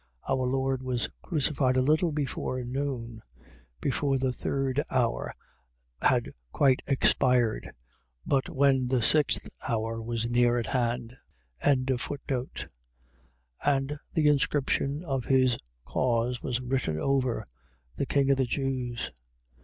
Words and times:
Our 0.27 0.47
Lord 0.47 0.81
was 0.81 1.09
crucified 1.21 1.77
a 1.77 1.81
little 1.83 2.11
before 2.11 2.63
noon; 2.63 3.21
before 3.79 4.17
the 4.17 4.33
third 4.33 4.81
hour 4.89 5.31
had 6.01 6.33
quite 6.51 6.81
expired; 6.87 7.69
but 8.25 8.49
when 8.49 8.87
the 8.87 9.03
sixth 9.03 9.47
hour 9.69 10.01
was 10.01 10.27
near 10.27 10.57
at 10.57 10.65
hand. 10.65 11.17
15:26. 11.63 12.65
And 13.63 13.99
the 14.13 14.27
inscription 14.27 15.03
of 15.05 15.25
his 15.25 15.59
cause 15.85 16.41
was 16.41 16.61
written 16.61 16.99
over: 16.99 17.45
THE 17.97 18.07
KING 18.07 18.31
OF 18.31 18.37
THE 18.37 18.45
JEWS. 18.47 19.11